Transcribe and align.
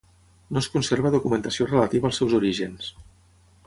No 0.55 0.61
es 0.63 0.69
conserva 0.77 1.13
documentació 1.17 1.69
relativa 1.71 2.11
als 2.13 2.21
seus 2.23 2.37
orígens. 2.43 2.93